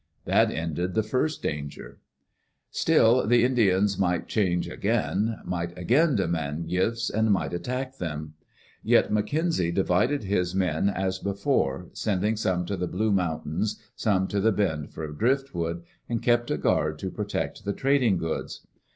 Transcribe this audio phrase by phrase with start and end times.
[0.25, 1.99] That ended the first danger.
[2.71, 8.33] Still, the Indians might change again, might again de mand gifts and might attack them.
[8.81, 14.39] Yet McKenzie divided his men as before, sending some to the Blue Mountains, some to
[14.39, 18.65] the bend for driftwood, and kept a guard to protect the trading goods.